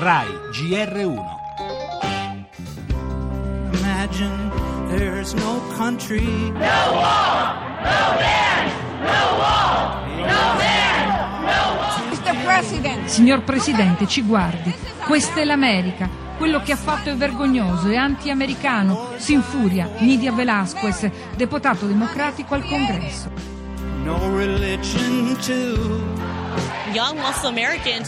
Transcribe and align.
RAI 0.00 0.28
GR1 0.50 1.20
Imagine 3.74 4.50
there's 4.88 5.34
no 5.34 5.60
country. 5.76 6.24
Mr. 12.08 12.34
President, 12.44 13.08
Signor 13.08 13.42
Presidente, 13.42 14.06
ci 14.06 14.22
guardi. 14.22 14.74
Questa 15.04 15.40
è 15.40 15.44
l'America. 15.44 16.08
Quello 16.38 16.62
che 16.62 16.72
ha 16.72 16.76
fatto 16.76 17.10
è 17.10 17.14
vergognoso, 17.14 17.88
è 17.88 17.96
anti-americano. 17.96 19.10
Si 19.16 19.34
infuria. 19.34 19.86
Nidia 19.98 20.32
Velasquez, 20.32 21.10
deputato 21.36 21.84
democratico 21.84 22.54
al 22.54 22.64
Congresso. 22.64 23.30
No 24.02 24.18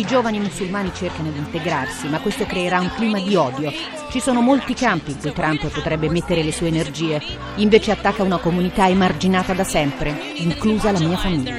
I 0.00 0.04
giovani 0.04 0.38
musulmani 0.38 0.92
cercano 0.94 1.30
di 1.30 1.38
integrarsi, 1.38 2.08
ma 2.08 2.20
questo 2.20 2.44
creerà 2.44 2.80
un 2.80 2.90
clima 2.94 3.18
di 3.18 3.34
odio. 3.34 3.72
Ci 4.10 4.20
sono 4.20 4.42
molti 4.42 4.74
campi 4.74 5.12
in 5.12 5.18
cui 5.18 5.32
Trump 5.32 5.66
potrebbe 5.68 6.10
mettere 6.10 6.42
le 6.42 6.52
sue 6.52 6.68
energie, 6.68 7.22
invece 7.56 7.92
attacca 7.92 8.22
una 8.22 8.38
comunità 8.38 8.86
emarginata 8.86 9.54
da 9.54 9.64
sempre, 9.64 10.34
inclusa 10.36 10.92
la 10.92 11.00
mia 11.00 11.16
famiglia. 11.16 11.54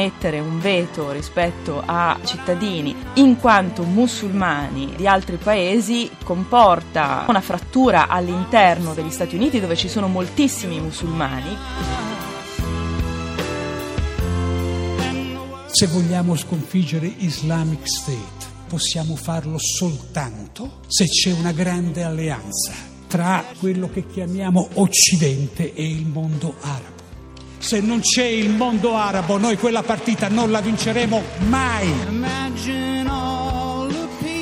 Mettere 0.00 0.40
un 0.40 0.58
veto 0.58 1.12
rispetto 1.12 1.82
a 1.84 2.18
cittadini 2.24 2.96
in 3.14 3.36
quanto 3.36 3.82
musulmani 3.82 4.94
di 4.96 5.06
altri 5.06 5.36
paesi 5.36 6.10
comporta 6.24 7.26
una 7.28 7.42
frattura 7.42 8.08
all'interno 8.08 8.94
degli 8.94 9.10
Stati 9.10 9.34
Uniti 9.34 9.60
dove 9.60 9.76
ci 9.76 9.88
sono 9.88 10.08
moltissimi 10.08 10.80
musulmani. 10.80 11.54
Se 15.66 15.86
vogliamo 15.86 16.34
sconfiggere 16.34 17.06
Islamic 17.18 17.82
State, 17.86 18.48
possiamo 18.68 19.16
farlo 19.16 19.58
soltanto 19.58 20.80
se 20.86 21.04
c'è 21.04 21.32
una 21.32 21.52
grande 21.52 22.04
alleanza 22.04 22.72
tra 23.06 23.44
quello 23.58 23.90
che 23.90 24.06
chiamiamo 24.06 24.66
Occidente 24.74 25.74
e 25.74 25.86
il 25.86 26.06
mondo 26.06 26.54
arabo. 26.60 26.99
Se 27.60 27.78
non 27.80 28.00
c'è 28.00 28.24
il 28.24 28.48
mondo 28.48 28.96
arabo, 28.96 29.36
noi 29.36 29.58
quella 29.58 29.82
partita 29.82 30.28
non 30.28 30.50
la 30.50 30.62
vinceremo 30.62 31.22
mai. 31.48 31.92
Imagine. 32.08 32.89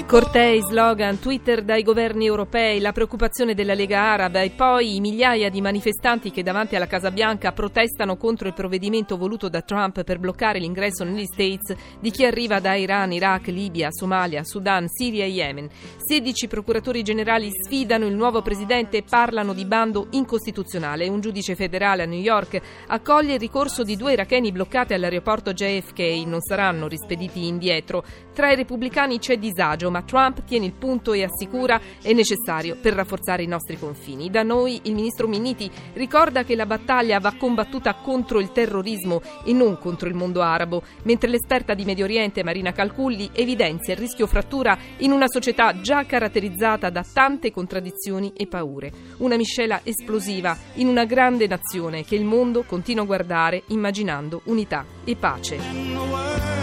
Cortei, 0.09 0.63
slogan, 0.63 1.19
Twitter 1.19 1.63
dai 1.63 1.83
governi 1.83 2.25
europei, 2.25 2.81
la 2.81 2.93
preoccupazione 2.93 3.53
della 3.53 3.75
Lega 3.75 4.01
Araba 4.01 4.41
e 4.41 4.49
poi 4.49 4.95
i 4.95 5.01
migliaia 5.01 5.51
di 5.51 5.61
manifestanti 5.61 6.31
che 6.31 6.43
davanti 6.43 6.75
alla 6.75 6.87
Casa 6.87 7.11
Bianca 7.11 7.53
protestano 7.53 8.17
contro 8.17 8.49
il 8.49 8.55
provvedimento 8.55 9.19
voluto 9.19 9.51
da 9.51 9.61
Trump 9.61 10.05
per 10.05 10.19
bloccare 10.19 10.61
l'ingresso 10.61 11.05
negli 11.05 11.27
States 11.27 11.77
di 12.01 12.11
chi 12.11 12.25
arriva 12.25 12.59
da 12.59 12.75
Iran, 12.75 13.13
Iraq, 13.13 13.49
Libia, 13.49 13.89
Somalia, 13.91 14.45
Sudan, 14.45 14.89
Siria 14.89 15.25
e 15.25 15.29
Yemen. 15.29 15.69
16 15.99 16.49
procuratori 16.49 17.03
generali 17.03 17.51
sfidano 17.51 18.07
il 18.07 18.15
nuovo 18.15 18.41
presidente 18.41 18.97
e 18.97 19.05
parlano 19.07 19.53
di 19.53 19.67
bando 19.67 20.07
incostituzionale. 20.13 21.07
Un 21.07 21.21
giudice 21.21 21.55
federale 21.55 22.05
a 22.05 22.07
New 22.07 22.19
York 22.19 22.59
accoglie 22.87 23.35
il 23.35 23.41
ricorso 23.41 23.83
di 23.83 23.95
due 23.95 24.15
iracheni 24.15 24.53
bloccati 24.53 24.95
all'aeroporto 24.95 25.53
JFK, 25.53 26.25
non 26.25 26.41
saranno 26.41 26.89
rispediti 26.89 27.47
indietro. 27.47 28.03
Tra 28.33 28.51
i 28.51 28.57
repubblicani 28.57 29.19
c'è 29.19 29.37
disagio, 29.37 29.91
ma 29.99 30.03
Trump 30.03 30.45
tiene 30.45 30.67
il 30.67 30.73
punto 30.73 31.13
e 31.13 31.25
assicura 31.25 31.81
è 32.01 32.13
necessario 32.13 32.77
per 32.81 32.95
rafforzare 32.95 33.43
i 33.43 33.47
nostri 33.47 33.77
confini. 33.79 34.31
Da 34.31 34.45
noi 34.45 34.81
il 34.85 34.95
ministro 34.95 35.27
Minniti 35.27 35.69
ricorda 35.95 36.45
che 36.45 36.55
la 36.55 36.67
battaglia 36.67 37.19
va 37.19 37.35
combattuta 37.37 37.95
contro 37.95 38.39
il 38.39 38.53
terrorismo 38.53 39.21
e 39.45 39.53
non 39.53 39.77
contro 39.79 40.09
il 40.09 40.15
mondo 40.15 40.41
arabo, 40.41 40.83
mentre 41.03 41.29
l'esperta 41.29 41.75
di 41.75 41.85
Medio 41.85 42.05
Oriente 42.05 42.45
Marina 42.45 42.71
Calculli 42.73 43.29
evidenzia 43.33 43.95
il 43.95 43.99
rischio 43.99 44.29
frattura 44.29 44.79
in 44.99 45.11
una 45.11 45.27
società 45.27 45.81
già 45.81 46.05
caratterizzata 46.05 46.91
da 46.91 47.05
tante 47.13 47.51
contraddizioni 47.51 48.33
e 48.37 48.47
paure. 48.47 48.93
Una 49.19 49.37
miscela 49.37 49.81
esplosiva 49.83 50.57
in 50.75 50.87
una 50.87 51.07
grande 51.07 51.49
nazione 51.49 52.05
che 52.05 52.15
il 52.15 52.25
mondo 52.25 52.63
continua 52.63 53.03
a 53.03 53.07
guardare 53.07 53.63
immaginando 53.69 54.43
unità 54.45 54.85
e 55.05 55.17
pace. 55.17 56.59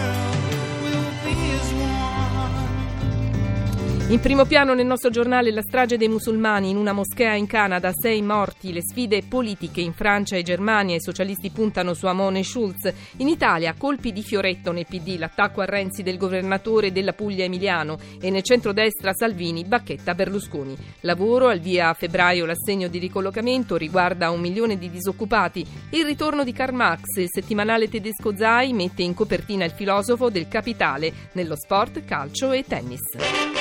In 4.08 4.20
primo 4.20 4.44
piano 4.44 4.72
nel 4.72 4.86
nostro 4.86 5.10
giornale 5.10 5.50
la 5.50 5.62
strage 5.62 5.96
dei 5.96 6.06
musulmani 6.06 6.70
in 6.70 6.76
una 6.76 6.92
moschea 6.92 7.34
in 7.34 7.48
Canada, 7.48 7.90
sei 7.92 8.22
morti, 8.22 8.72
le 8.72 8.80
sfide 8.80 9.24
politiche 9.28 9.80
in 9.80 9.92
Francia 9.92 10.36
e 10.36 10.44
Germania, 10.44 10.94
i 10.94 11.00
socialisti 11.00 11.50
puntano 11.50 11.92
su 11.92 12.06
Amon 12.06 12.36
e 12.36 12.44
Schulz. 12.44 12.92
In 13.16 13.26
Italia 13.26 13.74
colpi 13.76 14.12
di 14.12 14.22
fioretto 14.22 14.70
nel 14.70 14.86
PD, 14.88 15.18
l'attacco 15.18 15.60
a 15.60 15.64
Renzi 15.64 16.04
del 16.04 16.18
governatore 16.18 16.92
della 16.92 17.14
Puglia 17.14 17.42
Emiliano 17.42 17.98
e 18.20 18.30
nel 18.30 18.44
centrodestra 18.44 19.12
Salvini 19.12 19.64
bacchetta 19.64 20.14
Berlusconi. 20.14 20.76
Lavoro 21.00 21.48
al 21.48 21.58
via 21.58 21.88
a 21.88 21.94
febbraio 21.94 22.46
l'assegno 22.46 22.86
di 22.86 22.98
ricollocamento 22.98 23.74
riguarda 23.76 24.30
un 24.30 24.38
milione 24.38 24.78
di 24.78 24.88
disoccupati. 24.88 25.66
Il 25.90 26.04
ritorno 26.04 26.44
di 26.44 26.52
Karl 26.52 26.74
Marx, 26.74 27.16
il 27.16 27.28
settimanale 27.28 27.88
tedesco 27.88 28.36
Zai 28.36 28.72
mette 28.72 29.02
in 29.02 29.14
copertina 29.14 29.64
il 29.64 29.72
filosofo 29.72 30.30
del 30.30 30.46
capitale 30.46 31.12
nello 31.32 31.56
sport, 31.56 32.04
calcio 32.04 32.52
e 32.52 32.62
tennis. 32.62 33.55